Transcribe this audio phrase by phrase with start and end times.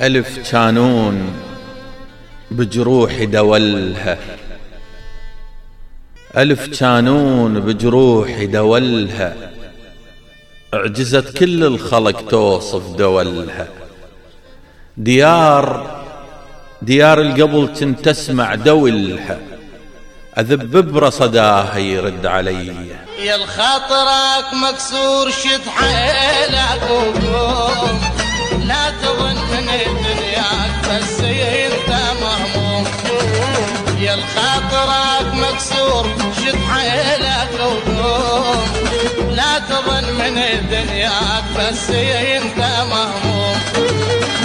[0.00, 1.32] ألف كانون
[2.50, 4.18] بجروح دولها.
[6.36, 9.36] ألف كانون بجروح دولها
[10.74, 13.68] أعجزت كل الخلق توصف دولها.
[14.96, 15.96] ديار
[16.82, 19.38] ديار القبل كنت تسمع دولها
[20.38, 22.66] أذب برصداها يرد علي.
[23.18, 28.00] يا الخاطرك مكسور شد حيلك وقوم
[40.30, 41.10] من الدنيا
[41.58, 42.58] بس انت
[42.90, 43.56] مهموم.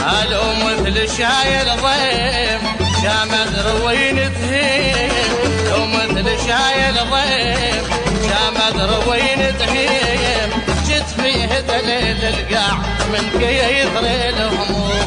[0.06, 2.62] قالوا مثل شايل ضيم
[3.04, 5.12] شامد روين تهيم
[5.74, 7.84] ومثل شايل ضيم
[8.28, 10.50] شامد روين تهيم
[10.88, 12.78] جت فيه دليل القاع
[13.14, 15.06] من كيثر الهموم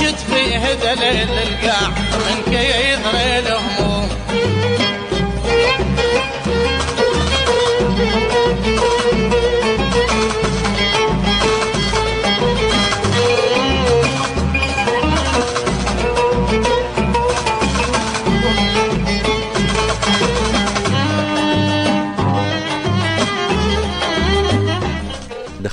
[0.00, 4.08] جت فيه دليل القاع من كيثر الهموم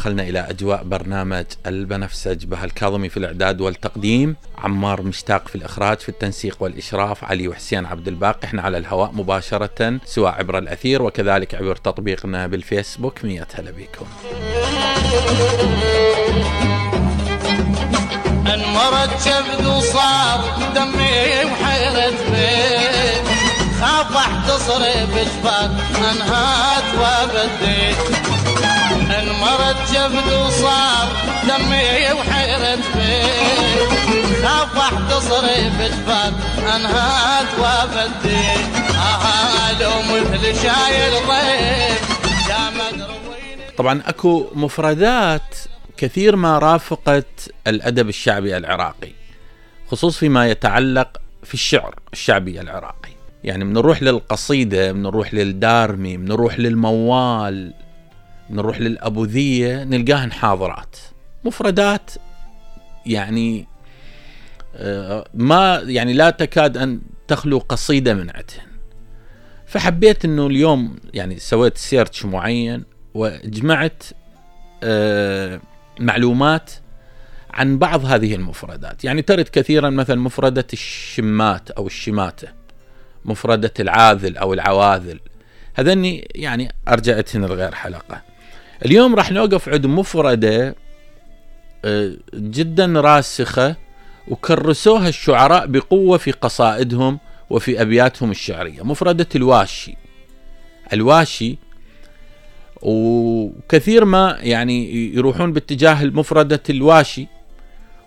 [0.06, 4.36] دخلنا إلى أجواء برنامج البنفسج بها الكاظمي في الإعداد والتقديم.
[4.58, 8.40] عمار مشتاق في الإخراج في التنسيق والإشراف علي وحسين عبد الباقي.
[8.44, 13.26] إحنا على الهواء مباشرة سواء عبر الأثير وكذلك عبر تطبيقنا بالفيسبوك.
[13.26, 14.06] مية هلا بكم.
[18.54, 20.40] انمرت جبد وصار
[20.76, 23.26] دمي وحيرة بيت.
[23.82, 28.35] خاف أحتصر بجبال أنهات وبديت
[29.26, 31.08] انمرت جبد وصار
[31.48, 34.46] دمي وحيرة بيت.
[34.46, 35.42] خاف احتصر
[35.80, 36.34] بجبال
[36.76, 42.06] انهات وبديت آه لو مثل شايل ضيف
[43.78, 45.56] طبعا أكو مفردات
[45.98, 49.12] كثير ما رافقت الأدب الشعبي العراقي
[49.92, 53.10] خصوص فيما يتعلق في الشعر الشعبي العراقي.
[53.44, 57.74] يعني بنروح للقصيدة بنروح للدارمي بنروح للموال
[58.50, 60.96] بنروح للأبوذية نلقاهن حاضرات
[61.44, 62.12] مفردات
[63.06, 63.68] يعني
[64.76, 68.76] آه، ما يعني لا تكاد أن تخلو قصيدة من عندهن
[69.66, 72.84] فحبيت أنه اليوم يعني سويت search معين
[73.14, 74.04] وجمعت
[74.84, 75.62] آه،
[76.00, 76.72] معلومات
[77.54, 79.04] عن بعض هذه المفردات.
[79.04, 82.48] يعني ترد كثيرا مثلا مفردة الشمات أو الشماتة
[83.26, 85.20] مفردة العاذل أو العواذل.
[85.74, 88.22] هذني يعني أرجعتهن لغير حلقة.
[88.86, 90.76] اليوم راح نوقف عند مفردة
[91.86, 93.76] آه، جدا راسخة
[94.28, 97.20] وكرسوها الشعراء بقوة في قصائدهم
[97.50, 98.84] وفي أبياتهم الشعرية.
[98.84, 99.98] مفردة الواشي.
[100.94, 101.58] الواشي
[102.82, 107.28] وكثير ما يعني يروحون باتجاه مفردة الواشي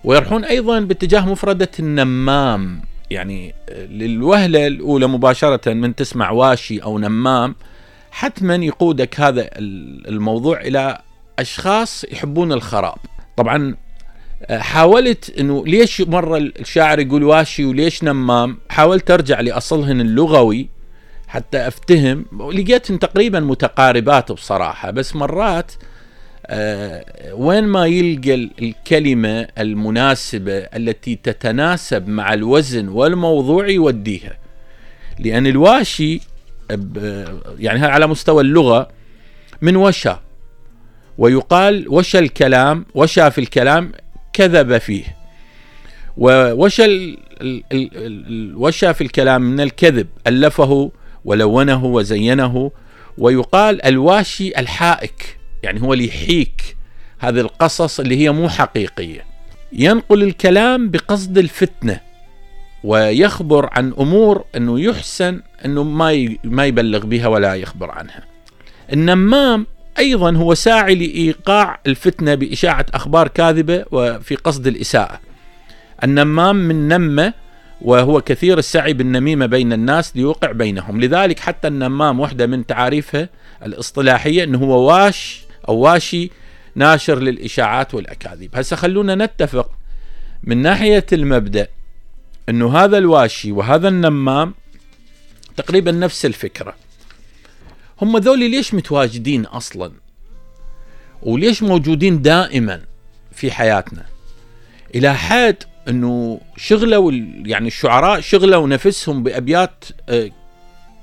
[0.04, 2.82] ويروحون أيضا باتجاه مفردة النمام.
[3.10, 3.54] يعني
[3.90, 7.54] للوهلة الأولى مباشرة من تسمع واشي أو نمام
[8.18, 9.48] حتما يقودك هذا
[10.08, 10.98] الموضوع إلى
[11.38, 12.98] أشخاص يحبون الخراب.
[13.36, 13.76] طبعا
[14.50, 20.68] حاولت إنه ليش مرة الشاعر يقول واشي وليش نمام؟ حاولت أرجع لأصلهن اللغوي
[21.28, 22.24] حتى أفتهم.
[22.52, 25.72] لقيتهن تقريبا متقاربات بصراحة بس مرات
[26.46, 34.38] آه وين ما يلقى الكلمة المناسبة التي تتناسب مع الوزن والموضوع يوديها.
[35.18, 36.20] لأن الواشي
[37.58, 38.88] يعني على مستوى اللغة
[39.62, 40.16] من وشى
[41.18, 43.92] ويقال وشى الكلام وشى في الكلام
[44.32, 45.16] كذب فيه
[46.16, 50.92] ووشى الوشى في الكلام من الكذب ألفه
[51.24, 52.70] ولونه وزينه
[53.18, 56.76] ويقال الواشي الحائك يعني هو اللي يحيك
[57.18, 59.24] هذه القصص اللي هي مو حقيقية.
[59.72, 62.00] ينقل الكلام بقصد الفتنة.
[62.84, 68.24] ويخبر عن أمور أنه يحسن أنه ما ما يبلغ بها ولا يخبر عنها.
[68.92, 69.66] النمام
[69.98, 75.20] أيضا هو ساعي لإيقاع الفتنة بإشاعة أخبار كاذبة وفي قصد الإساءة.
[76.04, 77.32] النمام من نمة
[77.80, 81.00] وهو كثير السعي بالنميمة بين الناس ليوقع بينهم.
[81.00, 83.28] لذلك حتى النمام واحدة من تعاريفها
[83.66, 86.30] الإصطلاحية أنه هو واش أو واشي
[86.74, 88.50] ناشر للإشاعات والأكاذيب.
[88.56, 89.70] هسه خلونا نتفق
[90.44, 91.68] من ناحية المبدأ.
[92.48, 94.54] أنه هذا الواشي وهذا النمام
[95.56, 96.74] تقريبا نفس الفكرة.
[98.02, 99.92] هم ذولي ليش متواجدين أصلا؟
[101.22, 102.80] وليش موجودين دائما
[103.32, 104.06] في حياتنا؟
[104.94, 105.56] إلى حد
[105.88, 107.12] أنه شغلوا
[107.44, 110.30] يعني الشعراء شغلوا نفسهم بأبيات آه،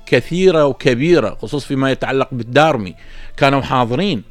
[0.06, 2.94] كثيرة وكبيرة خصوص فيما يتعلق بالدارمي.
[3.36, 4.22] كانوا حاضرين.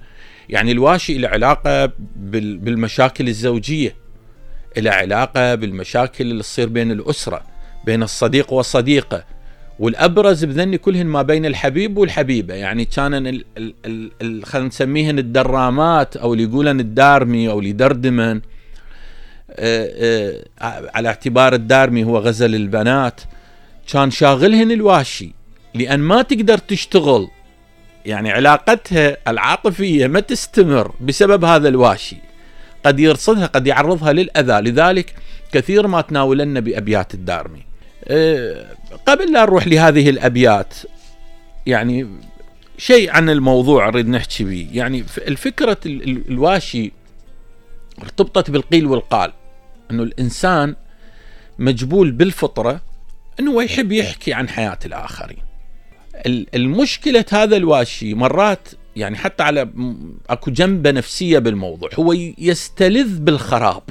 [0.50, 4.05] يعني الواشي له علاقة بالمشاكل الزوجية.
[4.77, 7.56] له علاقة بالمشاكل اللي تصير بين الأسرة
[7.86, 9.24] بين الصديق والصديقة.
[9.80, 12.54] والأبرز بذني كلهن ما بين الحبيب والحبيبة.
[12.54, 13.42] يعني كان
[14.44, 18.42] خلينا نسميهن الدرامات أو اللي يقولن الدارمي أو اللي يدردمن.
[19.50, 23.22] آه، آه، على اعتبار الدارمي هو غزل البنات.
[23.94, 25.31] كان شاغلهن الواشي
[25.74, 27.27] لأن ما تقدر تشتغل.
[28.06, 32.18] يعني علاقتها العاطفية ما تستمر بسبب هذا الواشي.
[32.86, 34.62] قد يرصدها قد يعرضها للأذى.
[34.72, 35.14] لذلك
[35.52, 37.66] كثير ما تناولنا بأبيات الدارمي.
[38.08, 38.66] أه،
[39.06, 40.74] قبل لا نروح لهذه الأبيات
[41.66, 42.08] يعني
[42.78, 44.70] شيء عن الموضوع أريد نحكي به.
[44.72, 46.92] يعني الفكرة الواشي
[48.02, 49.32] ارتبطت بالقيل والقال
[49.92, 50.76] أنه الإنسان
[51.60, 52.82] مجبول بالفطرة
[53.40, 55.38] أنه يحب يحكي عن حياة الآخرين.
[56.56, 59.69] المشكلة هذا الواشي مرات يعني حتى على
[60.30, 61.89] اكو جنبة نفسية بالموضوع.
[62.00, 63.83] هو يستلذ بالخراب.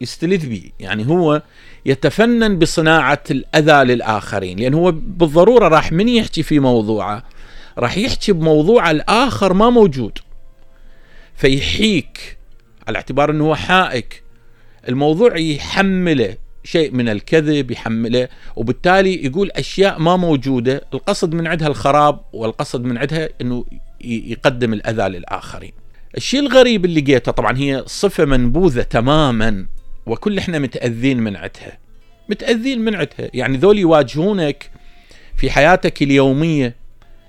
[0.00, 0.70] يستلذ به.
[0.80, 1.42] يعني هو
[1.86, 4.58] يتفنن بصناعة الأذى للآخرين.
[4.58, 7.22] لأن هو بالضرورة راح من يحكي في موضوعه؟
[7.78, 10.18] راح يحكي بموضوع الآخر ما موجود.
[11.36, 12.38] فيحيك
[12.88, 14.22] على اعتبار أنه هو حائك.
[14.88, 16.36] الموضوع يحمله.
[16.64, 18.28] شيء من الكذب يحمله.
[18.56, 20.84] وبالتالي يقول أشياء ما موجودة.
[20.94, 22.20] القصد من عندها الخراب.
[22.32, 23.64] والقصد من عندها أنه
[24.04, 25.72] يقدم الأذى للآخرين.
[26.16, 29.66] الشيء الغريب اللي لقيته طبعا هي صفة منبوذة تماما
[30.06, 31.78] وكل إحنا متأذين من عدها.
[32.28, 33.30] متأذين من عدها.
[33.34, 34.70] يعني ذول يواجهونك
[35.36, 36.74] في حياتك اليومية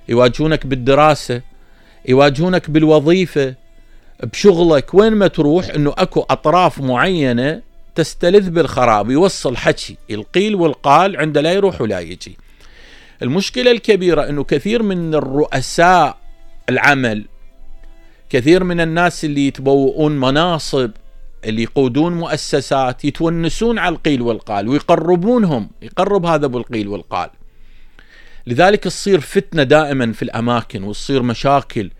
[0.10, 1.42] يواجهونك بالدراسة
[2.08, 3.56] يواجهونك بالوظيفة
[4.24, 7.62] بشغلك وين ما تروح إنه أكو أطراف معينة
[7.96, 12.38] تستلذ بالخراب يوصل حكي القيل والقال عند لا يروح ولا يجي.
[13.22, 16.18] المشكلة الكبيرة إنه كثير من الرؤساء
[16.70, 17.26] العمل
[18.30, 20.92] كثير من الناس اللي يتبوؤون مناصب
[21.46, 27.30] اللي يقودون مؤسسات يتونسون على القيل والقال ويقربونهم يقرب هذا بالقيل والقال
[28.48, 31.92] لذلك تصير فتنة دائما في الأماكن وتصير مشاكل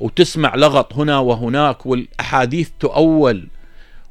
[0.00, 3.48] وتسمع لغط هنا وهناك والأحاديث تؤول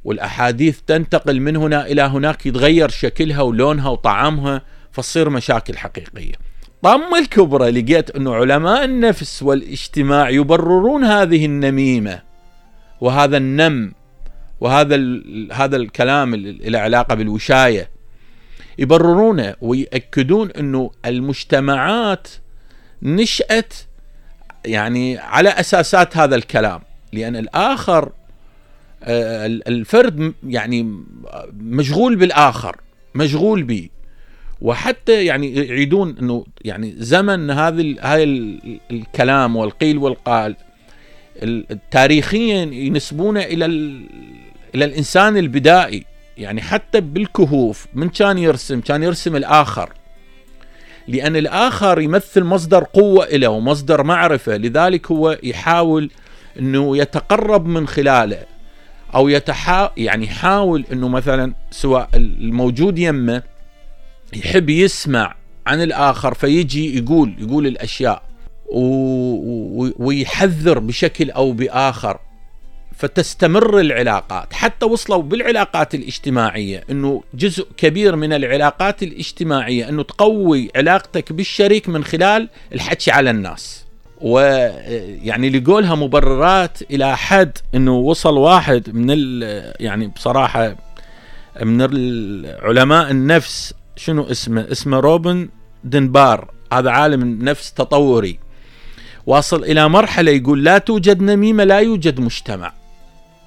[0.04, 4.62] والأحاديث تنتقل من هنا إلى هناك يتغير شكلها ولونها وطعامها
[4.92, 6.34] فتصير مشاكل حقيقية.
[6.84, 12.22] طم الكبرى لقيت انه علماء النفس والاجتماع يبررون هذه النميمة
[13.02, 13.94] وهذا النم
[14.60, 14.96] وهذا
[15.52, 17.90] هذا الكلام له علاقة بالوشاية
[18.78, 22.28] يبررونه ويأكدون أنه المجتمعات
[23.02, 23.74] نشأت
[24.66, 26.82] يعني على أساسات هذا الكلام
[27.14, 28.12] لأن الآخر
[29.04, 31.04] آه، الفرد يعني
[31.54, 32.76] مشغول بالآخر
[33.16, 33.90] مشغول به.
[34.64, 38.24] وحتى يعني يعيدون إنه يعني زمن هذا هاي
[38.92, 40.56] الكلام والقيل والقال
[41.92, 43.66] تاريخيا ينسبونه إلى
[44.76, 46.06] إلى الإنسان البدائي.
[46.38, 49.90] يعني حتى بالكهوف من كان يرسم؟ كان يرسم الآخر.
[51.08, 54.58] لأن الآخر يمثل مصدر قوة له ومصدر معرفة.
[54.58, 56.10] لذلك هو يحاول
[56.60, 58.40] إنه يتقرب من خلاله
[59.16, 63.53] أو يتحا يعني يحاول إنه مثلا سواء الموجود يمه
[64.36, 65.36] يحب يسمع
[65.68, 68.24] عن الآخر فيجي يقول يقول الأشياء
[70.00, 72.20] ويحذر بشكل أو بآخر
[72.96, 74.54] فتستمر العلاقات.
[74.54, 82.04] حتى وصلوا بالعلاقات الاجتماعية إنه جزء كبير من العلاقات الاجتماعية إنه تقوي علاقتك بالشريك من
[82.04, 83.86] خلال الحكي على الناس.
[84.22, 89.42] ويعني لقولها مبررات إلى حد إنه وصل واحد من
[89.80, 90.76] يعني بصراحة
[91.62, 91.82] من
[92.46, 95.50] علماء النفس شنو اسمه؟ اسمه روبن
[95.84, 96.52] دنبار.
[96.74, 98.40] هذا عالم نفس تطوري.
[99.26, 102.74] واصل إلى مرحلة يقول لا توجد نميمة لا يوجد مجتمع.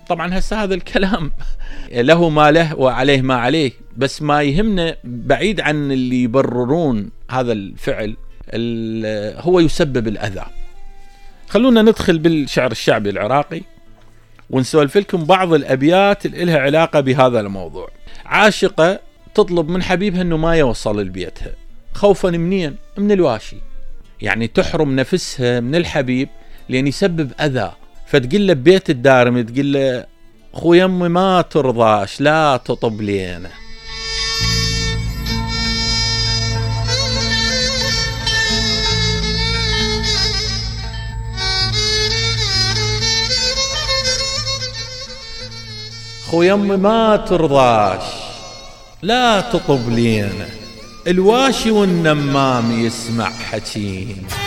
[0.09, 1.33] طبعا هسه هذا الكلام.
[1.93, 3.73] له ما له وعليه ما عليه.
[3.97, 8.17] بس ما يهمنا بعيد عن اللي يبررون هذا الفعل
[9.41, 10.45] هو يسبب الأذى.
[11.49, 13.63] خلونا ندخل بالشعر الشعبي العراقي
[14.51, 17.89] ونسولف لكم بعض الأبيات اللي لها علاقة بهذا الموضوع.
[18.27, 19.06] عاشقة
[19.37, 21.53] تطلب من حبيبها إنه ما يوصل لبيتها.
[21.95, 23.57] خوفا منين؟ من الواشي.
[24.21, 26.29] يعني تحرم نفسها من الحبيب
[26.69, 27.73] لأن يسبب أذى.
[28.07, 30.07] فتقول له ببيت الدارمي تقول له
[30.53, 33.51] خوي أمي ما ترضاش لا تطب لينا.
[46.31, 48.16] خوي أمي ما ترضاش
[49.03, 50.47] لا تطب لينا
[51.07, 54.46] الواشي والنمام يسمع حكينا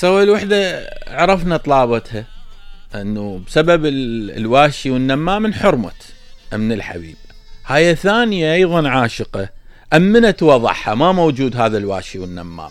[0.00, 2.24] هسه الوحدة عرفنا طلابتها.
[2.94, 6.02] إنه بسبب ال- الواشي والنمام انحرمت
[6.52, 7.16] من الحبيب.
[7.66, 9.48] هاي ثانية أيضا عاشقة
[9.92, 12.70] أمنت وضعها ما موجود هذا الواشي والنمام.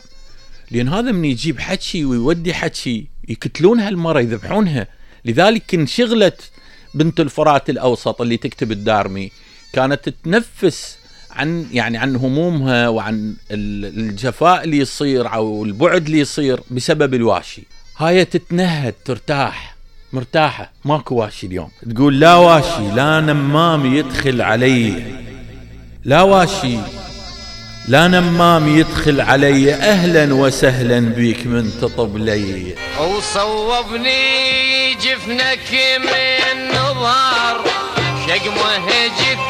[0.71, 4.87] لأن هذا من يجيب حكي ويودي حكي يقتلون هالمرة يذبحونها.
[5.25, 6.51] لذلك انشغلت
[6.93, 9.31] بنت الفرات الأوسط اللي تكتب الدارمي
[9.73, 10.97] كانت تتنفس
[11.31, 17.63] عن يعني عن همومها وعن ال- الجفاء اللي يصير أو البعد اللي يصير بسبب الواشي.
[17.97, 19.75] هاي تتنهد ترتاح.
[20.13, 20.71] مرتاحة.
[20.85, 21.69] ماكو واشي اليوم.
[21.95, 25.03] تقول لا واشي لا نمام يدخل علي.
[26.03, 26.77] لا واشي
[27.87, 29.73] لا نمام يدخل علي.
[29.73, 32.75] أهلا وسهلا بيك من تطب لي.
[32.99, 35.69] وصوبني جفنك
[35.99, 37.65] من نظار
[38.27, 39.48] شق مهجتي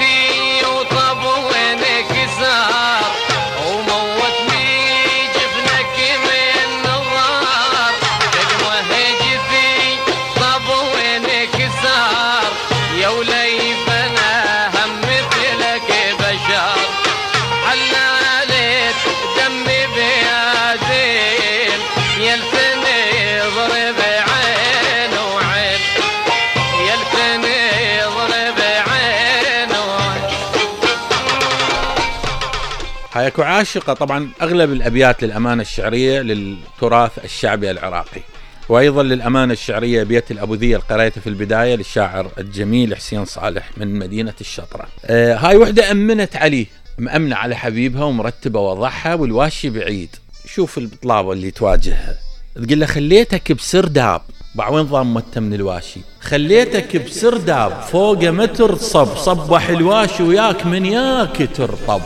[33.40, 33.94] اكو عاشقة.
[33.94, 38.22] طبعا أغلب الأبيات للأمانة الشعرية للتراث الشعبي العراقي.
[38.70, 44.34] وأيضا للأمانة الشعرية بيت الابوذية اللي قريته في البداية للشاعر الجميل حسين صالح من مدينة
[44.42, 44.86] الشطرة.
[45.06, 46.66] آه هاي وحدة أمنت عليه
[46.98, 50.16] مأمنة على حبيبها ومرتبة وضعها والواشي بعيد.
[50.46, 52.16] شوف الطلابة اللي تواجهها.
[52.56, 54.22] تقول له خليتك بسرداب
[54.56, 61.50] باع وين ضامته من الواشي؟ خليتك بسرداب فوقه ما ترصب صبح الواشي وياك من ياك
[61.56, 62.02] ترطب.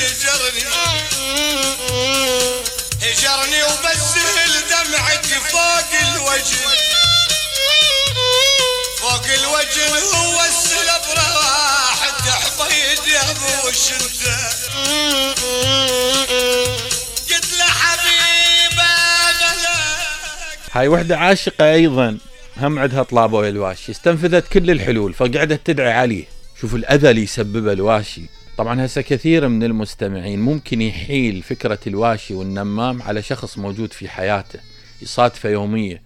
[0.00, 0.64] والفجرني
[3.02, 6.62] هجرني وبسل دمعتي فوق الوجه.
[8.98, 14.36] فوق الوجه هو السلب راح تحفيد يا أبو شنته
[17.30, 17.70] قلت له
[19.40, 20.60] غلاك.
[20.72, 22.18] هاي وحدة عاشقة أيضا.
[22.56, 23.92] هم عندها طلابة الواشي.
[23.92, 26.24] استنفذت كل الحلول فقعدت تدعي عليه.
[26.60, 28.39] شوف الأذى اللي يسببه الواشي.
[28.60, 34.58] طبعا هسه كثير من المستمعين ممكن يحيل فكرة الواشي والنمام على شخص موجود في حياته
[35.02, 36.02] يصادفه يومية.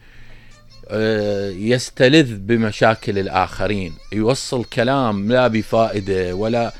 [0.89, 6.75] آه، يستلذ بمشاكل الآخرين يوصل كلام لا بفائدة ولا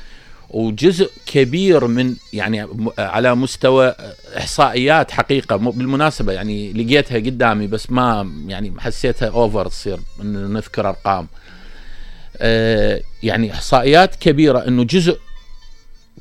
[0.49, 2.67] وجزء كبير من يعني
[2.97, 3.95] على مستوى
[4.37, 11.27] إحصائيات حقيقة بالمناسبة يعني لقيتها قدامي بس ما يعني حسيتها اوفر تصير نذكر أرقام.
[12.37, 15.24] آه، يعني إحصائيات كبيرة إنه جزء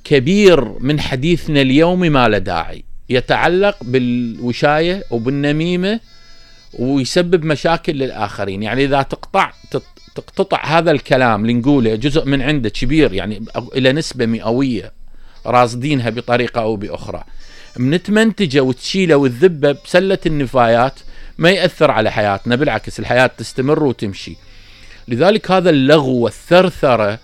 [0.05, 2.85] كبير من حديثنا اليومي ما له داعي.
[3.09, 6.01] يتعلق بالوشاية وبالنميمة
[6.79, 8.63] ويسبب مشاكل للآخرين.
[8.63, 9.53] يعني إذا تقطع
[10.15, 14.93] تقتطع هذا الكلام اللي نقوله جزء من عنده كبير يعني أو- إلى نسبة مئوية
[15.47, 17.25] راصدينها بطريقة أو بأخرى.
[17.77, 20.95] من تمنتجه وتشيلة وتذبة بسلة النفايات
[21.39, 24.37] ما يأثر على حياتنا بالعكس الحياة تستمر وتمشي.
[25.09, 27.19] لذلك هذا اللغو والثرثرة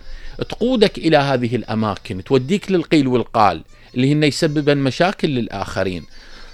[0.49, 3.62] تقودك إلى هذه الأماكن توديك للقيل والقال
[3.94, 6.04] اللي هن يسببن مشاكل للآخرين.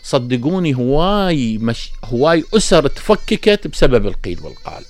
[0.02, 4.84] صدقوني هواي مش هواي أسر تفككت بسبب القيل والقال.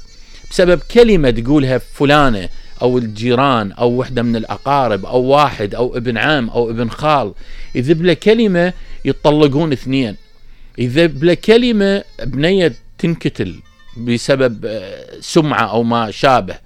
[0.50, 2.49] بسبب كلمة تقولها فلانة
[2.83, 7.33] أو الجيران أو وحدة من الأقارب أو واحد أو ابن عم أو ابن خال
[7.75, 8.73] يذب له كلمة
[9.05, 10.17] يطلقون اثنين.
[10.79, 13.61] يذب له كلمة بنية تنكتل
[13.97, 16.65] بسبب آه، سمعة أو ما شابه.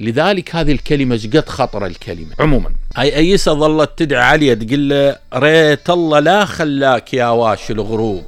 [0.00, 2.70] لذلك هذه الكلمة إيش قد خطر الكلمة؟ عموما.
[2.96, 8.24] هاي ايسه ظلت تدعي عليه تقول له ريت الله لا خلاك يا واش الغروب.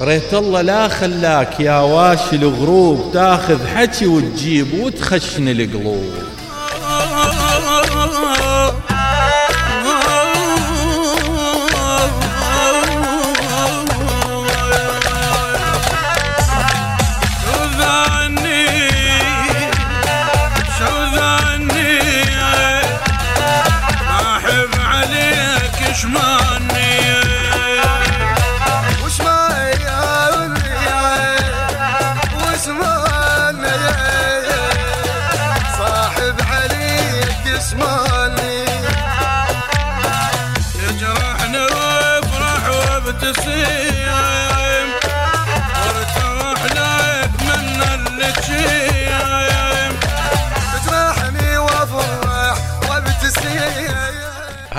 [0.00, 6.33] ريت الله لا خلاك يا واش الغروب تاخذ حكي وتجيب وتخشن القلوب.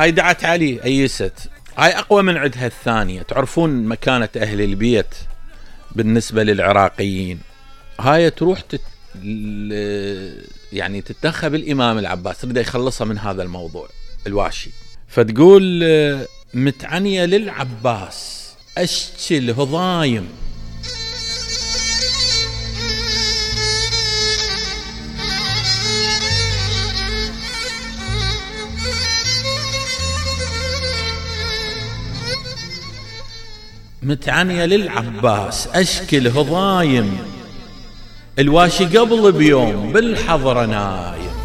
[0.05, 1.33] هاي دعت علي ايست
[1.77, 3.21] هاي أقوى من عدها الثانية.
[3.21, 5.15] تعرفون مكانة أهل البيت
[5.95, 7.39] بالنسبة للعراقيين؟
[7.99, 8.81] هاي تروح تت...
[10.73, 13.87] يعني تتنخى بالإمام العباس تريد يخلصها من هذا الموضوع
[14.27, 14.69] الواشي.
[15.07, 20.29] فتقول آه، متعنية للعباس اشكي الهضايم
[34.05, 37.27] متعنيه للعباس اشكي الهضايم
[38.39, 41.35] الواشي قبل بيوم بالحضره نايم.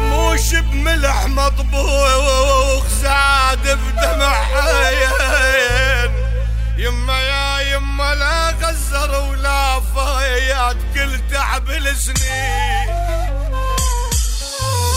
[0.00, 6.10] موش بملح مطبوخ زاد بدمع عين.
[6.78, 12.86] يما يا يما لا غزر ولا فايات كل تعب السنين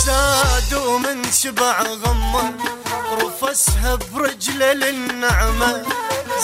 [0.05, 2.53] زادوا من شبع غمة
[3.21, 5.83] رفسها برجله للنعمة.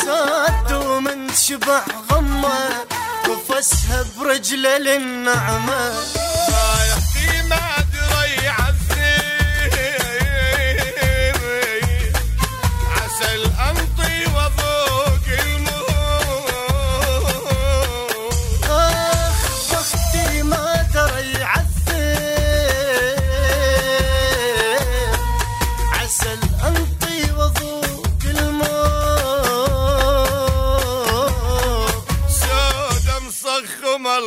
[0.06, 2.86] زادوا من شبع غمه
[3.30, 6.29] رفسها برجله للنعمه.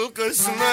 [0.03, 0.73] القسمة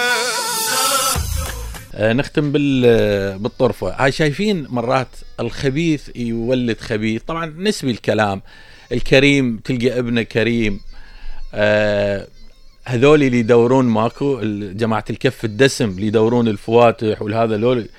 [1.96, 3.90] آه، نختم بال بالطرفة.
[3.90, 5.08] هاي شايفين مرات
[5.40, 7.22] الخبيث يولد خبيث.
[7.28, 8.42] طبعا نسبي الكلام.
[8.92, 10.80] الكريم تلقى ابنه كريم.
[11.54, 12.28] آه
[12.86, 14.40] هذول اللي يدورون ماكو
[14.74, 17.90] جماعة الكف الدسم اللي يدورون الفواتح والهذا لول.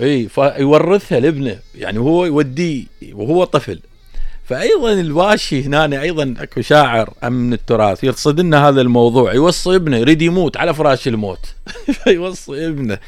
[0.00, 1.58] إي فيورثها لابنه.
[1.74, 3.80] يعني هو يوديه وهو طفل.
[4.48, 10.22] فايضا الواشي هنا أيضا أكو شاعر من التراث يرصد لنا هذا الموضوع يوصي ابنه يريد
[10.22, 11.54] يموت على فراش الموت.
[12.04, 12.98] فيوصي ابنه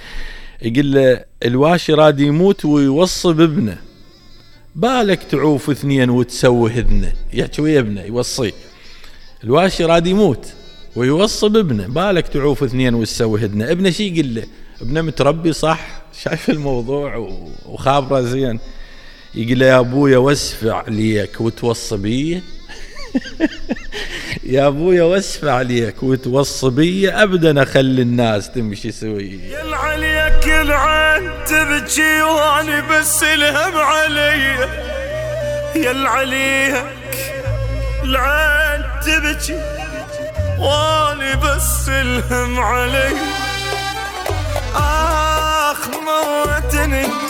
[0.62, 3.78] يقول له الواشي راد يموت ويوصي بابنه
[4.74, 7.12] بالك تعوف اثنين وتسوي هذنه.
[7.32, 8.52] يحكي ويا ابنه يوصيه
[9.44, 10.46] الواشي راد يموت
[10.96, 14.44] ويوصي بابنه بالك تعوف اثنين وتسوي هدنه ابنه شي يقول له؟
[14.80, 17.16] ابنه متربي صح شايف الموضوع
[17.66, 18.58] وخابره زين.
[19.34, 22.42] يقول يا أبويا واسفع ليك وتوصي بي.
[24.44, 27.10] يا أبويا واسفع عليك وتوصي بي.
[27.10, 34.68] ابدا أخلي الناس تمشي سويه يل عليك العين تبكي واني بس الهم علي.
[35.76, 36.84] يل عليك
[38.04, 39.60] العين تبكي
[40.58, 43.12] واني بس الهم علي.
[44.74, 47.29] آخ موتني.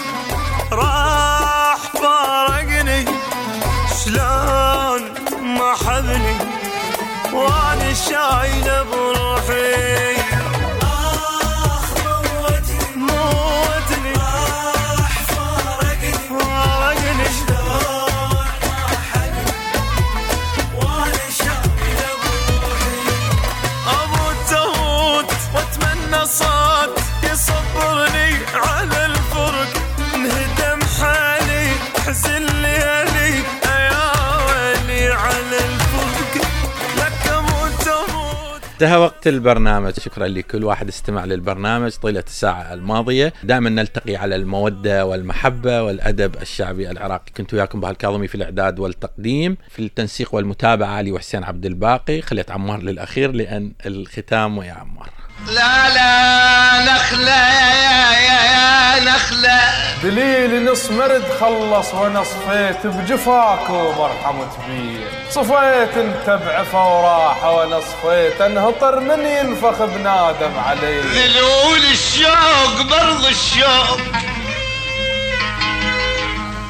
[38.81, 39.93] انتهى وقت البرنامج.
[39.93, 43.33] شكرا لكل واحد استمع للبرنامج طيلة الساعة الماضية.
[43.43, 47.33] دائما نلتقي على المودة والمحبة والأدب الشعبي العراقي.
[47.37, 49.57] كنت وياكم بهالكاظمي في الإعداد والتقديم.
[49.69, 52.23] في التنسيق والمتابعة علي وحسين عبد الباقي.
[52.23, 55.11] خليت عمار للأخير لأن الختام ويا عمار.
[55.47, 59.61] لا لا نخلة يا يا يا نخلة.
[60.03, 65.01] دليلي نص مرد خلص وأنا صفيت بجفاك ومرحمت بي
[65.31, 74.01] صفيت أنت بعفا وراحة وأنا صفيت أنهطر من ينفخ بنادم علي ذلول الشوق برض الشوق.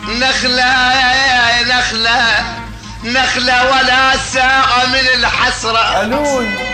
[0.09, 2.45] نخلة يا نخلة.
[3.05, 6.03] نخلة ولا ساعة من الحسرة.
[6.03, 6.70] ألوي.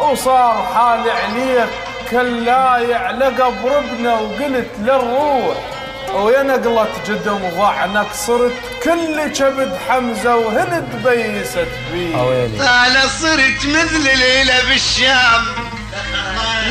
[0.00, 1.68] وصار حالي عليك
[2.10, 5.56] كلايع لقب ربنا وقلت للروح
[6.14, 12.14] ويا نقلة جدم ضعنك صرت كل كبد حمزة وهند بيست بي
[12.60, 15.44] أنا صرت مثل ليلة بالشام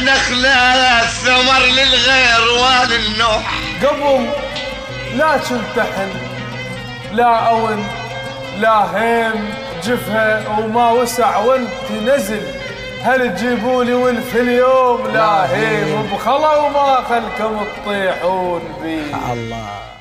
[0.03, 3.51] نخلة ثمر للغير وللنوح
[3.83, 4.29] قبل
[5.15, 6.09] لا كنت حن
[7.13, 7.87] لا أون
[8.59, 12.41] لا هيم جفها وما وسع وانت نزل.
[13.03, 19.01] هل تجيبوا لي ولف اليوم؟ لا هيم بخلا وما خلكم تطيحون بي.
[19.33, 19.98] الله.